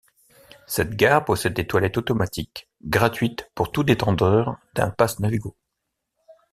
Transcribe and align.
Cette 0.65 0.95
gare 0.95 1.23
possède 1.25 1.53
des 1.53 1.67
toilettes 1.67 1.95
automatiques, 1.95 2.67
gratuites 2.83 3.51
pour 3.53 3.71
tout 3.71 3.83
détenteur 3.83 4.57
d'un 4.73 4.89
pass 4.89 5.19
Navigo. 5.19 5.55